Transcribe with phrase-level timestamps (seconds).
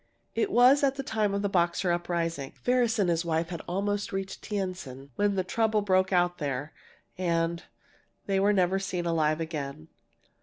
[0.33, 2.53] "It was at the time of the Boxer uprising.
[2.63, 6.73] Ferris and his wife had almost reached Tientsin when the trouble broke out there,
[7.19, 7.61] and
[8.25, 9.89] they were never seen alive again!"